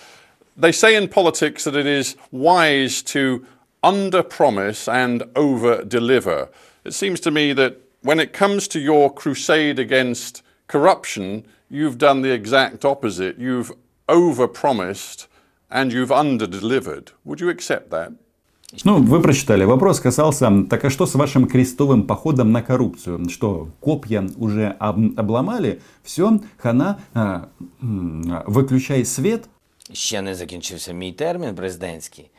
They 0.57 0.73
say 0.73 0.97
in 0.97 1.09
politics 1.09 1.65
that 1.65 1.77
it 1.77 1.87
is 1.87 2.17
wise 2.33 3.03
to 3.03 3.45
under 3.83 4.23
promise 4.23 4.88
and 4.88 5.23
over 5.37 5.85
deliver. 5.85 6.49
It 6.85 6.95
seems 6.95 7.21
to 7.21 7.31
me 7.31 7.53
that 7.53 7.81
when 8.03 8.19
it 8.19 8.33
comes 8.33 8.67
to 8.69 8.81
your 8.81 9.12
crusade 9.12 9.79
against 9.79 10.43
corruption, 10.67 11.45
you've 11.69 11.99
done 11.99 12.23
the 12.23 12.33
exact 12.33 12.85
opposite. 12.85 13.38
You've 13.38 13.73
over 14.09 14.49
promised 14.49 15.29
and 15.71 15.93
you've 15.93 16.12
under 16.12 16.47
delivered. 16.47 17.12
Would 17.25 17.41
you 17.41 17.50
accept 17.50 17.91
that? 17.91 18.12
Ну, 18.85 19.03
вы 19.03 19.21
прочитали. 19.23 19.65
Вопрос 19.65 20.00
касался, 20.00 20.53
так 20.71 20.85
а 20.85 20.91
что 20.91 21.07
с 21.07 21.15
вашим 21.15 21.47
крестовым 21.47 22.03
походом 22.03 22.53
на 22.53 22.62
коррупцию? 22.62 23.29
Что, 23.31 23.69
копья 23.81 24.27
уже 24.38 24.75
об- 24.79 25.19
обломали? 25.19 25.79
Все, 26.05 26.38
хана, 26.59 26.99
а, 27.15 27.41
м, 27.83 28.43
выключай 28.47 29.05
свет? 29.05 29.49
Ще 29.93 30.23
не 30.23 30.35
закінчився 30.35 30.93
мій 30.93 31.12
термін 31.12 31.55
президентський. 31.55 32.31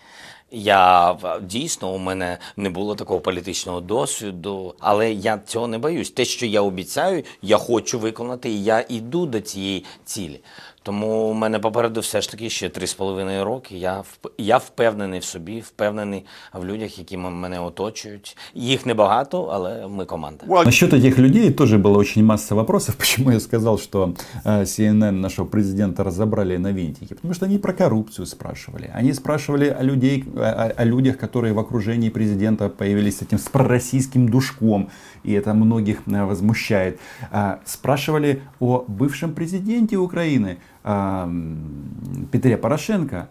Я 0.52 1.12
в- 1.12 1.42
дійсно 1.44 1.94
у 1.94 1.98
мене 1.98 2.38
не 2.58 2.70
було 2.70 2.96
такого 2.96 3.20
політичного 3.20 3.82
досвіду, 3.82 4.76
але 4.80 5.12
я 5.14 5.40
цього 5.48 5.68
не 5.68 5.78
боюсь. 5.78 6.10
Те, 6.12 6.26
що 6.26 6.46
я 6.46 6.62
обіцяю, 6.62 7.24
я 7.42 7.58
хочу 7.58 8.00
виконати, 8.00 8.50
і 8.50 8.64
я 8.64 8.86
йду 8.90 9.26
до 9.26 9.42
цієї 9.42 9.86
цілі. 10.06 10.40
Тому 10.84 11.30
у 11.30 11.34
мене 11.34 11.60
попереду 11.60 12.00
все 12.00 12.22
ж 12.22 12.32
таки 12.32 12.50
ще 12.50 12.70
три 12.70 12.88
з 12.88 12.94
половиною 12.94 13.46
роки. 13.46 13.78
Я 13.78 13.98
вп- 13.98 14.30
я 14.38 14.58
впевнений 14.58 15.20
в 15.20 15.24
собі, 15.24 15.60
впевнений 15.60 16.26
в 16.54 16.66
людях, 16.66 17.00
які 17.00 17.16
м- 17.16 17.34
мене 17.40 17.60
оточують. 17.60 18.38
Їх 18.56 18.86
небагато, 18.86 19.44
але 19.44 19.88
ми 19.88 20.06
команда. 20.06 20.46
Well, 20.48 20.66
Насчет 20.66 20.94
этих 20.94 21.18
людей 21.20 21.52
тоже 21.52 21.78
было 21.78 21.98
очень 21.98 22.26
масса 22.26 22.56
вопросов. 22.56 22.96
Почему 22.96 23.32
я 23.32 23.40
сказал, 23.40 23.78
что 23.78 24.14
э, 24.46 24.62
CNN 24.66 25.12
нашего 25.12 25.48
президента 25.50 26.04
разобрали 26.04 26.58
на 26.58 26.72
винтики? 26.72 27.14
Потому 27.16 27.34
что 27.34 27.46
они 27.46 27.58
про 27.60 27.74
коррупцию 27.74 28.26
спрашивали. 28.26 28.90
Они 29.00 29.14
спрашивали 29.14 29.76
о, 29.80 29.84
людей, 29.84 30.24
о, 30.36 30.40
о- 30.40 30.74
о 30.82 30.86
людях, 30.86 31.18
которые 31.18 31.54
в 31.54 31.60
окружении 31.60 32.10
президента 32.10 32.70
появились 32.70 33.18
с 33.18 33.22
этим 33.22 33.38
с 33.38 33.50
пророссийским 33.50 34.30
душком. 34.30 34.90
И 35.26 35.34
это 35.34 35.54
многих 35.54 35.98
э, 36.08 36.26
возмущает. 36.26 37.00
А, 37.32 37.60
Спрашивали 37.66 38.42
о 38.60 38.84
бывшем 38.88 39.34
президенте 39.34 39.98
Украины 39.98 40.40
а, 40.48 40.48
м, 40.50 40.58
Петре 42.32 42.58
Порошенко. 42.58 43.24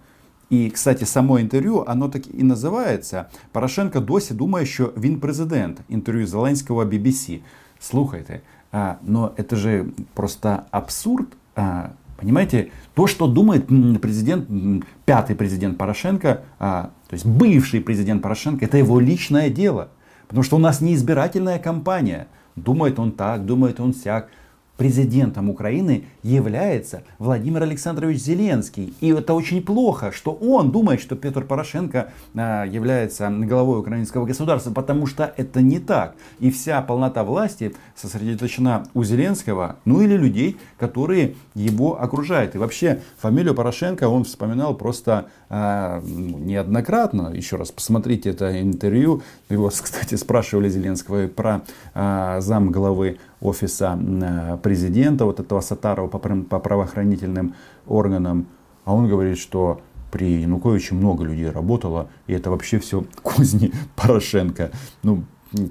І, 0.50 0.70
кстати, 0.70 1.06
само 1.06 1.38
інтерв'ю, 1.38 1.84
оно 1.88 2.08
так 2.08 2.34
і 2.34 2.42
називається. 2.42 3.24
Порошенко 3.52 4.00
досі 4.00 4.34
думає, 4.34 4.66
що 4.66 4.92
він 4.96 5.20
президент. 5.20 5.80
Інтерв'ю 5.88 6.26
Зеленського 6.26 6.84
BBC. 6.84 7.38
Слухайте, 7.80 8.40
а, 8.72 8.94
но 9.02 9.30
это 9.36 9.56
же 9.56 9.84
просто 10.14 10.58
абсурд. 10.70 11.26
А, 11.56 11.88
понимаете, 12.16 12.66
то, 12.94 13.06
что 13.06 13.26
думает 13.26 13.70
м, 13.70 13.96
президент, 13.96 14.50
м, 14.50 14.82
пятый 15.06 15.34
президент 15.34 15.78
Порошенко, 15.78 16.42
а, 16.58 16.88
то 17.08 17.16
есть 17.16 17.26
бывший 17.26 17.80
президент 17.80 18.22
Порошенко, 18.22 18.64
это 18.64 18.78
его 18.78 19.00
личное 19.00 19.50
дело. 19.50 19.88
Потому 20.26 20.42
что 20.42 20.56
у 20.56 20.60
нас 20.60 20.80
не 20.80 20.94
избирательная 20.94 21.58
кампания. 21.58 22.26
Думает 22.56 22.98
он 22.98 23.12
так, 23.12 23.46
думает 23.46 23.80
он 23.80 23.94
сяк. 23.94 24.28
Президентом 24.77 25.51
Украины 25.51 26.05
является 26.23 27.03
Владимир 27.19 27.61
Александрович 27.61 28.17
Зеленский. 28.19 28.93
И 29.01 29.09
это 29.09 29.35
очень 29.35 29.61
плохо, 29.61 30.11
что 30.11 30.31
он 30.31 30.71
думает, 30.71 30.99
что 30.99 31.15
Петр 31.15 31.43
Порошенко 31.43 32.11
а, 32.33 32.65
является 32.65 33.29
главой 33.29 33.79
украинского 33.79 34.25
государства, 34.25 34.71
потому 34.71 35.05
что 35.05 35.31
это 35.37 35.61
не 35.61 35.79
так. 35.79 36.15
И 36.39 36.49
вся 36.49 36.81
полнота 36.81 37.23
власти 37.23 37.75
сосредоточена 37.95 38.85
у 38.95 39.03
Зеленского, 39.03 39.77
ну 39.85 40.01
или 40.01 40.17
людей, 40.17 40.57
которые 40.79 41.35
его 41.53 42.01
окружают. 42.01 42.55
И 42.55 42.57
вообще 42.57 43.01
фамилию 43.19 43.53
Порошенко 43.53 44.07
он 44.07 44.23
вспоминал 44.23 44.73
просто 44.73 45.27
ну, 45.49 46.39
неоднократно. 46.39 47.31
Еще 47.33 47.57
раз 47.57 47.71
посмотрите 47.71 48.31
это 48.31 48.59
интервью. 48.59 49.21
Его, 49.49 49.69
кстати, 49.69 50.15
спрашивали 50.15 50.67
Зеленского 50.67 51.27
про 51.27 51.61
а, 51.93 52.41
зам 52.41 52.71
главы 52.71 53.19
офиса 53.43 53.91
м, 53.93 54.57
президента, 54.59 55.25
вот 55.25 55.39
этого 55.39 55.61
Сатарова 55.61 56.07
по, 56.07 56.59
правоохранительным 56.59 57.55
органам. 57.85 58.47
А 58.85 58.93
он 58.93 59.07
говорит, 59.07 59.37
что 59.37 59.81
при 60.11 60.41
Януковиче 60.41 60.95
много 60.95 61.23
людей 61.23 61.49
работало, 61.49 62.07
и 62.27 62.33
это 62.33 62.49
вообще 62.49 62.79
все 62.79 63.03
козни 63.21 63.71
Порошенко. 63.95 64.71
Ну, 65.03 65.23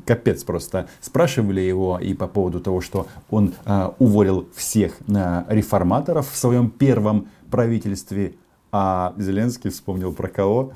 капец 0.04 0.44
просто. 0.44 0.88
Спрашивали 1.00 1.60
его 1.60 1.98
и 1.98 2.14
по 2.14 2.26
поводу 2.26 2.60
того, 2.60 2.80
что 2.80 3.06
он 3.30 3.54
а, 3.64 3.94
уволил 3.98 4.48
всех 4.54 4.96
а, 5.14 5.46
реформаторов 5.48 6.30
в 6.30 6.36
своем 6.36 6.70
первом 6.70 7.28
правительстве, 7.50 8.34
а 8.70 9.14
Зеленский 9.18 9.70
вспомнил 9.70 10.12
про 10.12 10.28
кого? 10.28 10.72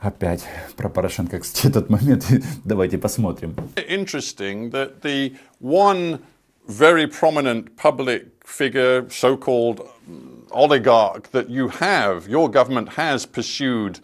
Опять 0.00 0.46
про 0.76 0.88
Порошенко. 0.88 1.38
Кстати, 1.38 1.68
этот 1.68 1.88
момент 1.88 2.26
давайте 2.64 2.98
посмотрим. 2.98 3.54
interesting 3.88 4.70
that 4.70 5.00
the 5.02 5.34
one 5.60 6.18
very 6.66 7.06
prominent 7.06 7.76
public 7.76 8.26
figure, 8.44 9.08
so 9.10 9.36
called 9.36 9.80
oligarch, 10.50 11.30
that 11.30 11.48
you 11.48 11.68
have, 11.68 12.28
your 12.28 12.50
government 12.50 12.90
has 12.90 13.26
pursued 13.26 14.00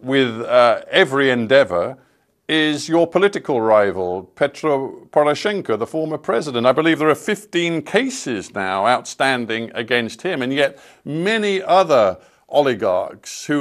with 0.00 0.42
uh, 0.42 0.82
every 0.90 1.30
endeavor 1.30 1.96
is 2.48 2.88
your 2.88 3.06
political 3.06 3.60
rival, 3.60 4.22
Petro 4.36 5.08
Poroshenko, 5.10 5.78
the 5.78 5.86
former 5.86 6.18
president. 6.18 6.66
I 6.66 6.72
believe 6.72 6.98
there 7.00 7.08
are 7.08 7.14
15 7.14 7.82
cases 7.82 8.54
now 8.54 8.86
outstanding 8.86 9.70
against 9.74 10.22
him, 10.22 10.42
and 10.42 10.52
yet 10.52 10.78
many 11.04 11.60
other 11.60 12.18
oligarchs 12.59 13.33
who 13.49 13.59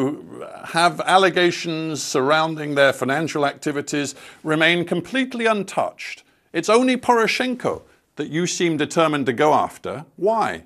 have 0.79 0.95
allegations 1.17 1.95
surrounding 2.15 2.75
their 2.75 2.93
financial 2.93 3.43
activities 3.47 4.09
remain 4.45 4.85
completely 4.95 5.47
untouched. 5.47 6.17
It's 6.53 6.69
only 6.79 6.97
Poroshenko 6.97 7.83
that 8.17 8.29
you 8.37 8.47
seem 8.47 8.77
determined 8.77 9.27
to 9.27 9.33
go 9.45 9.49
after. 9.67 10.05
Why? 10.19 10.63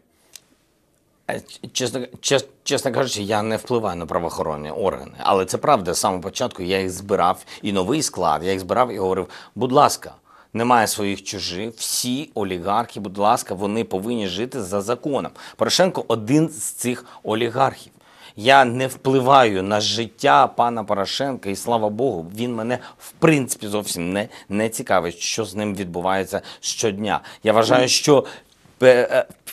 Е, 1.30 1.40
Чесно, 1.72 2.00
чес- 2.20 2.46
чесно 2.64 2.92
кажучи, 2.92 3.22
я 3.22 3.42
не 3.42 3.56
впливаю 3.56 3.96
на 3.96 4.06
правоохоронні 4.06 4.70
органи. 4.70 5.12
Але 5.18 5.44
це 5.46 5.58
правда, 5.58 5.94
з 5.94 6.00
самого 6.00 6.22
початку 6.22 6.62
я 6.62 6.80
їх 6.80 6.90
збирав, 6.90 7.44
і 7.62 7.72
новий 7.72 8.02
склад, 8.02 8.44
я 8.44 8.50
їх 8.52 8.60
збирав 8.60 8.92
і 8.92 8.98
говорив, 8.98 9.28
будь 9.54 9.72
ласка, 9.72 10.14
немає 10.52 10.86
своїх 10.86 11.22
чужих, 11.24 11.74
всі 11.74 12.30
олігархи, 12.34 13.00
будь 13.00 13.18
ласка, 13.18 13.54
вони 13.54 13.84
повинні 13.84 14.28
жити 14.28 14.62
за 14.62 14.80
законом. 14.80 15.32
Порошенко 15.56 16.04
один 16.08 16.48
з 16.48 16.54
цих 16.62 17.04
олігархів. 17.22 17.92
Я 18.36 18.64
не 18.64 18.86
впливаю 18.86 19.62
на 19.62 19.80
життя 19.80 20.46
пана 20.46 20.84
Порошенка, 20.84 21.50
і 21.50 21.56
слава 21.56 21.88
Богу, 21.88 22.26
він 22.36 22.54
мене 22.54 22.78
в 22.98 23.12
принципі 23.12 23.66
зовсім 23.66 24.12
не, 24.12 24.28
не 24.48 24.68
цікавить, 24.68 25.18
що 25.18 25.44
з 25.44 25.54
ним 25.54 25.74
відбувається 25.74 26.42
щодня. 26.60 27.20
Я 27.42 27.52
вважаю, 27.52 27.88
що 27.88 28.24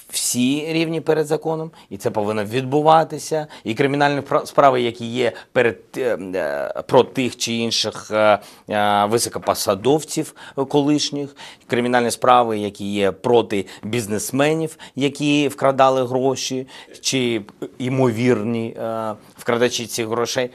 всі 0.10 0.66
рівні 0.74 1.02
перед 1.02 1.28
законом, 1.28 1.72
і 1.90 1.98
це 1.98 2.12
повинно 2.12 2.44
відбуватися. 2.44 3.48
І 3.64 3.74
кримінальні 3.74 4.22
пра- 4.22 4.46
справи, 4.46 4.82
які 4.82 5.06
є 5.06 5.32
перед 5.52 5.78
е, 5.98 6.18
е, 6.36 6.84
про 6.88 7.04
тих 7.04 7.38
чи 7.38 7.54
інших 7.54 8.12
е, 8.12 8.40
е, 8.70 9.06
високопосадовців 9.06 10.36
е, 10.58 10.66
колишніх, 10.66 11.36
кримінальні 11.68 12.12
справи, 12.12 12.60
які 12.60 12.92
є 12.94 13.12
проти 13.12 13.66
бізнесменів, 13.84 14.78
які 14.96 15.48
вкрадали 15.48 16.06
гроші, 16.06 16.68
чи 17.02 17.42
ймовірні 17.80 18.76
е, 18.78 19.14
вкрадачі 19.38 19.86
цих 19.88 20.08
грошей. 20.08 20.50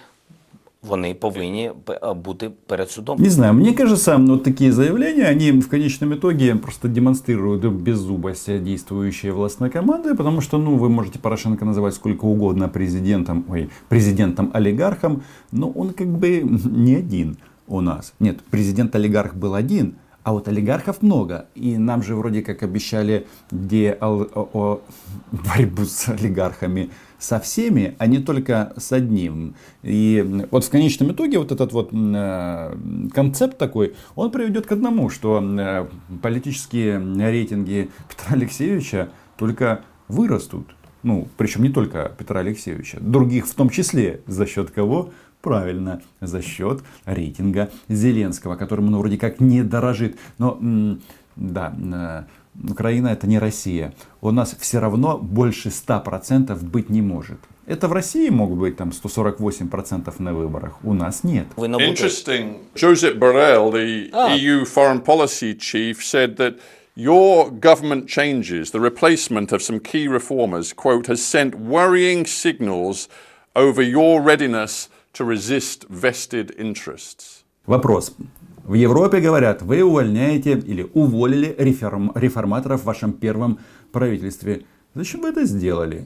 Вони 0.88 1.14
повинні 1.14 1.70
бути 2.24 2.50
перед 2.66 2.90
судом. 2.90 3.18
Не 3.22 3.30
знаю, 3.30 3.54
мне 3.54 3.72
кажется, 3.72 4.16
вот 4.16 4.42
такие 4.44 4.72
заявления, 4.72 5.30
они 5.30 5.52
в 5.52 5.68
конечном 5.68 6.14
итоге 6.14 6.54
просто 6.54 6.88
демонстрируют 6.88 7.64
беззубость 7.64 8.62
действующей 8.62 9.30
властной 9.30 9.70
команды, 9.70 10.14
потому 10.14 10.40
что, 10.40 10.58
ну, 10.58 10.76
вы 10.76 10.88
можете 10.88 11.18
Порошенко 11.18 11.64
называть 11.64 11.94
сколько 11.94 12.26
угодно 12.26 12.68
президентом, 12.68 13.44
ой, 13.48 13.68
президентом-олигархом, 13.88 15.22
но 15.52 15.70
он 15.70 15.90
как 15.90 16.06
бы 16.08 16.42
не 16.70 16.96
один 16.96 17.36
у 17.68 17.80
нас. 17.80 18.12
Нет, 18.20 18.36
президент-олигарх 18.50 19.34
был 19.34 19.54
один, 19.54 19.94
а 20.22 20.32
вот 20.32 20.48
олигархов 20.48 21.02
много. 21.02 21.46
И 21.54 21.78
нам 21.78 22.02
же 22.02 22.14
вроде 22.14 22.42
как 22.42 22.62
обещали 22.62 23.26
де- 23.50 23.98
борьбу 25.32 25.84
с 25.84 26.08
олигархами 26.08 26.88
со 27.26 27.40
всеми, 27.40 27.96
а 27.98 28.06
не 28.06 28.20
только 28.20 28.72
с 28.76 28.92
одним. 28.92 29.56
И 29.82 30.44
вот 30.52 30.64
в 30.64 30.70
конечном 30.70 31.10
итоге 31.10 31.38
вот 31.40 31.50
этот 31.50 31.72
вот 31.72 31.90
э, 31.92 32.76
концепт 33.12 33.58
такой, 33.58 33.96
он 34.14 34.30
приведет 34.30 34.66
к 34.66 34.72
одному, 34.72 35.10
что 35.10 35.42
э, 35.42 35.88
политические 36.22 36.98
рейтинги 36.98 37.90
Петра 38.08 38.36
Алексеевича 38.36 39.08
только 39.36 39.80
вырастут. 40.06 40.68
Ну, 41.02 41.26
причем 41.36 41.64
не 41.64 41.70
только 41.70 42.12
Петра 42.16 42.40
Алексеевича, 42.40 42.98
других 43.00 43.48
в 43.48 43.54
том 43.54 43.70
числе. 43.70 44.20
За 44.28 44.46
счет 44.46 44.70
кого? 44.70 45.10
Правильно, 45.42 46.02
за 46.20 46.42
счет 46.42 46.84
рейтинга 47.06 47.70
Зеленского, 47.88 48.54
которым 48.54 48.86
он 48.86 48.98
вроде 48.98 49.18
как 49.18 49.40
не 49.40 49.64
дорожит. 49.64 50.16
Но, 50.38 50.60
да, 51.34 51.74
э, 51.76 52.22
Украина 52.64 53.08
это 53.08 53.26
не 53.26 53.38
Россия. 53.38 53.92
У 54.20 54.30
нас 54.30 54.56
все 54.58 54.80
равно 54.80 55.18
больше 55.18 55.68
100% 55.70 56.64
быть 56.64 56.90
не 56.90 57.02
может. 57.02 57.38
Это 57.66 57.88
в 57.88 57.92
России 57.92 58.28
могут 58.28 58.58
быть 58.58 58.76
там 58.76 58.90
148% 58.90 60.14
на 60.18 60.32
выборах, 60.32 60.78
у 60.84 60.94
нас 60.94 61.24
нет. 61.24 61.46
Interesting. 61.56 62.58
Josep 62.74 63.18
Borrell, 63.18 63.72
the 63.72 64.10
Ah. 64.12 64.36
EU 64.36 64.64
foreign 64.64 65.00
policy 65.02 65.54
chief, 65.58 66.02
said 66.04 66.36
that 66.36 66.58
your 66.94 67.50
government 67.50 68.06
changes, 68.08 68.70
the 68.70 68.80
replacement 68.80 69.50
of 69.52 69.62
some 69.62 69.80
key 69.80 70.06
reformers, 70.06 70.72
quote, 70.72 71.08
has 71.08 71.20
sent 71.22 71.56
worrying 71.56 72.24
signals 72.24 73.08
over 73.54 73.82
your 73.82 74.20
readiness 74.22 74.88
to 75.12 75.24
resist 75.24 75.86
vested 75.90 76.54
interests. 76.58 77.42
Вопрос. 77.66 78.12
В 78.65 78.73
Европе 78.75 79.19
говорят, 79.19 79.61
вы 79.61 79.81
увольняете 79.83 80.51
или 80.51 80.83
уволили 80.93 81.55
реформ- 81.59 82.11
реформаторов 82.15 82.81
в 82.81 82.85
вашем 82.85 83.11
первом 83.11 83.57
правительстве. 83.91 84.59
Зачем 84.95 85.21
вы 85.21 85.31
это 85.33 85.45
сделали? 85.45 86.03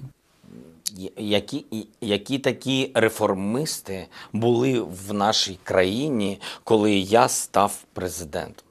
Я- 0.97 1.09
Які, 1.17 1.65
і- 1.71 1.87
які 2.01 2.39
такі 2.39 2.91
реформисти 2.93 4.05
були 4.33 4.79
в 5.09 5.13
нашій 5.13 5.57
країні, 5.63 6.39
коли 6.63 6.93
я 6.93 7.27
став 7.27 7.73
президентом? 7.93 8.65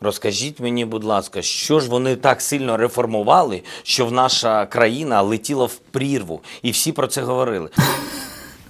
Розкажіть 0.00 0.60
мені, 0.60 0.84
будь 0.84 1.04
ласка, 1.04 1.42
що 1.42 1.80
ж 1.80 1.90
вони 1.90 2.16
так 2.16 2.40
сильно 2.42 2.76
реформували, 2.76 3.62
що 3.82 4.06
в 4.06 4.12
наша 4.12 4.66
країна 4.66 5.22
летіла 5.22 5.64
в 5.64 5.74
прірву, 5.74 6.40
і 6.62 6.70
всі 6.70 6.92
про 6.92 7.06
це 7.06 7.22
говорили. 7.22 7.68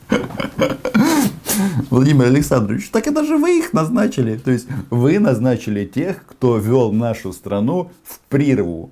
Владимир 1.90 2.26
Александрович, 2.26 2.90
так 2.90 3.08
это 3.08 3.24
же 3.24 3.38
вы 3.38 3.60
их 3.60 3.74
назначили. 3.74 4.38
То 4.38 4.52
есть 4.52 4.68
вы 4.90 5.20
назначили 5.20 5.86
тех, 5.86 6.26
кто 6.26 6.58
вел 6.58 6.92
нашу 6.92 7.34
страну 7.34 7.92
в 8.04 8.20
прірву. 8.30 8.92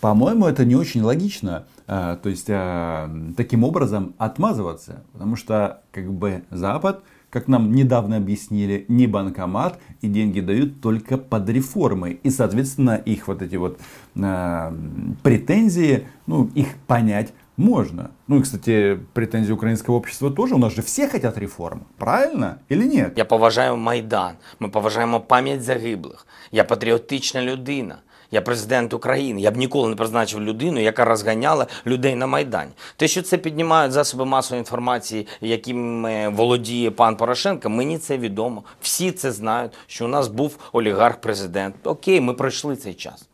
По-моему, 0.00 0.46
это 0.46 0.64
не 0.64 0.74
очень 0.74 1.02
логично. 1.02 1.64
а, 1.86 2.16
то 2.16 2.28
есть 2.28 2.46
а, 2.48 3.10
таким 3.36 3.64
образом 3.64 4.14
отмазываться. 4.18 5.04
Потому 5.12 5.36
что 5.36 5.82
как 5.92 6.12
бы 6.12 6.42
Запад, 6.50 7.02
как 7.30 7.48
нам 7.48 7.72
недавно 7.72 8.16
объяснили, 8.16 8.84
не 8.88 9.06
банкомат, 9.06 9.78
и 10.00 10.08
деньги 10.08 10.40
дают 10.40 10.80
только 10.80 11.18
под 11.18 11.48
реформы. 11.48 12.18
И, 12.22 12.30
соответственно, 12.30 12.96
их 12.96 13.28
вот 13.28 13.42
эти 13.42 13.56
вот 13.56 13.78
а, 14.20 14.76
претензии, 15.22 16.06
ну, 16.26 16.50
их 16.54 16.74
понять 16.86 17.32
можно. 17.62 18.10
Ну 18.28 18.38
и, 18.38 18.42
кстати, 18.42 18.98
претензии 19.12 19.52
украинского 19.52 19.96
общества 19.96 20.30
тоже. 20.30 20.54
У 20.54 20.58
нас 20.58 20.74
же 20.74 20.82
все 20.82 21.08
хотят 21.08 21.38
реформ. 21.38 21.86
Правильно 21.98 22.58
или 22.68 22.84
нет? 22.84 23.18
Я 23.18 23.24
поважаю 23.24 23.76
Майдан, 23.76 24.32
ми 24.60 24.68
поважаємо 24.68 25.20
пам'ять 25.20 25.62
загиблих. 25.62 26.26
Я 26.52 26.64
патріотична 26.64 27.42
людина. 27.42 27.98
Я 28.30 28.42
президент 28.42 28.94
України. 28.94 29.40
Я 29.40 29.50
б 29.50 29.56
ніколи 29.56 29.88
не 29.88 29.96
призначив 29.96 30.40
людину, 30.40 30.80
яка 30.80 31.04
розганяла 31.04 31.66
людей 31.86 32.14
на 32.14 32.26
Майдані. 32.26 32.70
Те, 32.96 33.08
що 33.08 33.22
це 33.22 33.38
піднімають 33.38 33.92
засоби 33.92 34.24
масової 34.24 34.60
інформації, 34.60 35.26
якими 35.40 36.28
володіє 36.28 36.90
пан 36.90 37.16
Порошенко, 37.16 37.70
мені 37.70 37.98
це 37.98 38.18
відомо. 38.18 38.62
Всі 38.80 39.12
це 39.12 39.32
знають, 39.32 39.72
що 39.86 40.04
у 40.04 40.08
нас 40.08 40.28
був 40.28 40.56
олігарх-президент. 40.72 41.74
Окей, 41.84 42.20
ми 42.20 42.34
пройшли 42.34 42.76
цей 42.76 42.94
час. 42.94 43.28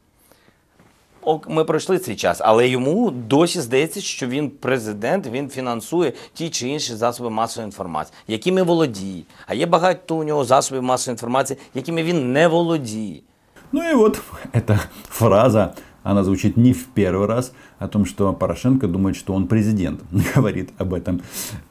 Ми 1.49 1.65
пройшли 1.65 1.99
цей 1.99 2.17
час, 2.17 2.39
але 2.41 2.69
йому 2.69 3.11
досі 3.11 3.61
здається, 3.61 4.01
що 4.01 4.27
він 4.27 4.51
президент, 4.51 5.27
він 5.27 5.49
фінансує 5.49 6.13
ті 6.35 6.51
чи 6.51 6.69
інші 6.69 6.95
засоби 6.95 7.31
масової 7.31 7.67
інформації, 7.67 8.15
якими 8.29 8.63
володіє. 8.63 9.23
А 9.47 9.55
є 9.55 9.67
багато 9.67 10.17
у 10.17 10.25
нього 10.25 10.45
засобів 10.45 10.83
масової 10.83 11.15
інформації, 11.15 11.59
якими 11.75 12.03
він 12.03 12.33
не 12.33 12.49
володіє. 12.49 13.21
Ну 13.73 13.83
и 13.83 13.95
вот 13.95 14.21
эта 14.53 14.79
фраза, 15.11 15.75
она 16.03 16.25
звучит 16.25 16.57
не 16.57 16.73
в 16.73 16.87
первый 16.87 17.27
раз, 17.27 17.53
о 17.79 17.87
том, 17.87 18.05
что 18.05 18.33
Порошенко 18.33 18.89
думает, 18.89 19.17
что 19.17 19.35
он 19.35 19.47
президент. 19.47 20.01
Говорит 20.35 20.71
об 20.79 20.95
этом 20.95 21.23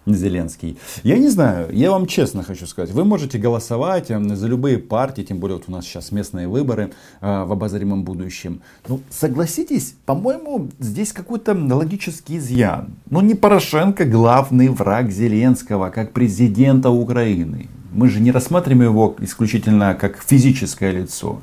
Зеленский. 0.05 0.77
Я 1.03 1.17
не 1.17 1.29
знаю, 1.29 1.67
я 1.71 1.91
вам 1.91 2.07
честно 2.07 2.43
хочу 2.43 2.65
сказать, 2.65 2.91
вы 2.91 3.03
можете 3.03 3.37
голосовать 3.37 4.09
э, 4.09 4.35
за 4.35 4.47
любые 4.47 4.77
партии, 4.77 5.23
тем 5.23 5.39
более 5.39 5.57
вот 5.57 5.65
у 5.67 5.71
нас 5.71 5.85
сейчас 5.85 6.11
местные 6.11 6.47
выборы 6.47 6.91
э, 7.21 7.43
в 7.43 7.51
обозримом 7.51 8.03
будущем. 8.03 8.61
Ну, 8.87 9.01
согласитесь, 9.09 9.95
по-моему, 10.05 10.69
здесь 10.79 11.11
какой-то 11.11 11.53
логический 11.53 12.37
изъян. 12.37 12.95
Ну, 13.09 13.21
не 13.21 13.35
Порошенко 13.35 14.05
главный 14.05 14.69
враг 14.69 15.11
Зеленского, 15.11 15.89
как 15.89 16.13
президента 16.13 16.89
Украины. 16.89 17.67
Мы 17.91 18.09
же 18.09 18.19
не 18.19 18.31
рассматриваем 18.31 18.91
его 18.91 19.15
исключительно 19.19 19.95
как 19.95 20.21
физическое 20.21 20.91
лицо. 20.91 21.39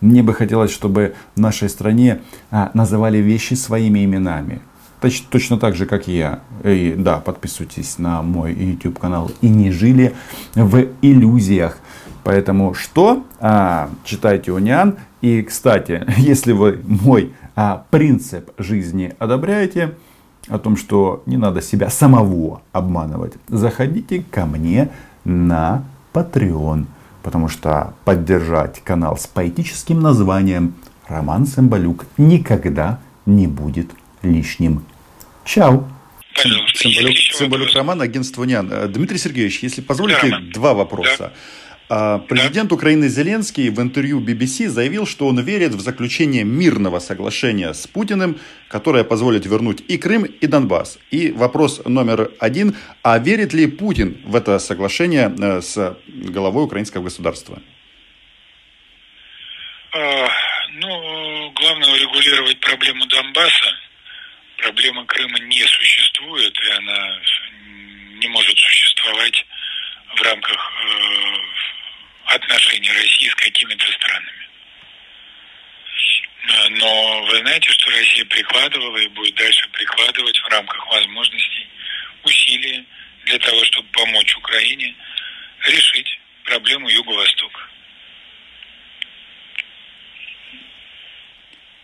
Мне 0.00 0.22
бы 0.22 0.34
хотелось, 0.34 0.70
чтобы 0.70 1.14
в 1.34 1.40
нашей 1.40 1.68
стране 1.68 2.20
а, 2.50 2.70
называли 2.74 3.18
вещи 3.18 3.54
своими 3.54 4.04
именами. 4.04 4.60
Точ- 5.00 5.24
точно 5.30 5.58
так 5.58 5.76
же, 5.76 5.86
как 5.86 6.08
я. 6.08 6.40
И 6.64 6.94
да, 6.96 7.18
подписывайтесь 7.18 7.98
на 7.98 8.22
мой 8.22 8.52
YouTube 8.54 8.98
канал. 8.98 9.30
И 9.40 9.48
не 9.48 9.70
жили 9.70 10.14
в 10.54 10.86
иллюзиях. 11.02 11.78
Поэтому 12.24 12.74
что? 12.74 13.24
А, 13.40 13.90
читайте 14.04 14.52
Униан. 14.52 14.96
И, 15.20 15.42
кстати, 15.42 16.04
если 16.16 16.52
вы 16.52 16.80
мой 16.86 17.32
а, 17.54 17.84
принцип 17.90 18.50
жизни 18.58 19.14
одобряете, 19.18 19.94
о 20.48 20.58
том, 20.58 20.76
что 20.76 21.22
не 21.26 21.36
надо 21.36 21.62
себя 21.62 21.90
самого 21.90 22.62
обманывать, 22.72 23.34
заходите 23.48 24.24
ко 24.30 24.46
мне 24.46 24.90
на 25.24 25.84
Patreon. 26.12 26.86
Потому 27.22 27.48
что 27.48 27.94
поддержать 28.04 28.82
канал 28.82 29.16
с 29.16 29.26
поэтическим 29.26 30.00
названием 30.00 30.74
Роман 31.06 31.46
Сэмбалюк 31.46 32.06
никогда 32.16 33.00
не 33.26 33.46
будет 33.46 33.90
лишним. 34.22 34.84
Чао! 35.44 35.84
Пожалуйста. 36.34 36.78
Цымбалюк? 37.34 37.74
Роман, 37.74 38.00
агентство 38.00 38.44
НИАН. 38.44 38.92
Дмитрий 38.92 39.18
Сергеевич, 39.18 39.62
если 39.62 39.80
позволите, 39.80 40.28
Да, 40.30 40.38
два 40.54 40.74
вопроса. 40.74 41.32
А, 41.32 41.69
Президент 41.90 42.70
Украины 42.70 43.08
Зеленский 43.08 43.68
в 43.68 43.80
интервью 43.80 44.20
BBC 44.20 44.68
заявил, 44.68 45.08
что 45.08 45.26
он 45.26 45.40
верит 45.40 45.72
в 45.72 45.80
заключение 45.80 46.44
мирного 46.44 47.00
соглашения 47.00 47.74
с 47.74 47.88
Путиным, 47.88 48.38
которое 48.68 49.02
позволит 49.02 49.44
вернуть 49.44 49.82
и 49.88 49.98
Крым, 49.98 50.22
и 50.22 50.46
Донбасс. 50.46 51.00
И 51.10 51.32
вопрос 51.32 51.82
номер 51.86 52.30
один. 52.38 52.76
А 53.02 53.18
верит 53.18 53.52
ли 53.54 53.66
Путин 53.66 54.20
в 54.24 54.36
это 54.36 54.60
соглашение 54.60 55.34
э, 55.36 55.60
с 55.60 55.98
главой 56.06 56.66
украинского 56.66 57.02
государства? 57.02 57.60
А, 59.92 60.28
Ну, 60.74 61.50
главное 61.56 61.92
урегулировать 61.92 62.60
проблему 62.60 63.04
Донбасса. 63.06 63.74
Проблема 64.58 65.04
Крыма 65.06 65.40
не 65.40 65.64
существует, 65.66 66.56
и 66.56 66.70
она 66.70 67.18
не 68.20 68.28
может 68.28 68.56
существовать 68.56 69.44
в 70.16 70.22
рамках 70.22 70.72
э, 70.84 71.39
отношений 72.34 72.90
России 72.92 73.28
с 73.28 73.34
какими-то 73.34 73.86
странами. 73.92 74.48
Но 76.70 77.26
вы 77.26 77.38
знаете, 77.38 77.70
что 77.70 77.90
Россия 77.90 78.24
прикладывала 78.24 78.96
и 78.96 79.08
будет 79.08 79.34
дальше 79.34 79.68
прикладывать 79.72 80.38
в 80.38 80.48
рамках 80.48 80.86
возможностей 80.88 81.66
усилия 82.24 82.84
для 83.26 83.38
того, 83.38 83.64
чтобы 83.64 83.88
помочь 83.92 84.36
Украине 84.36 84.94
решить 85.66 86.20
проблему 86.44 86.88
Юго-Востока. 86.88 87.60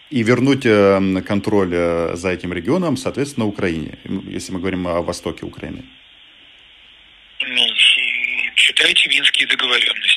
И 0.09 0.23
вернуть 0.23 0.65
э, 0.65 1.23
контроль 1.27 1.75
э, 1.75 2.15
за 2.15 2.31
этим 2.31 2.53
регионом, 2.53 2.97
соответственно, 2.97 3.47
Украине, 3.47 3.99
если 4.29 4.53
мы 4.53 4.61
говорим 4.61 4.87
о 4.87 5.03
востоке 5.03 5.45
Украины. 5.45 5.85
Ну, 7.41 7.75
читайте 8.55 9.09
Минские 9.09 9.49
договоренности. 9.49 10.16